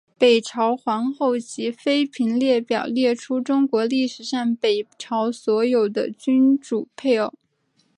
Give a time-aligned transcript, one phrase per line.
[0.17, 7.31] 北朝皇后及妃嫔列表列出中国历史上北朝所有的君主配偶。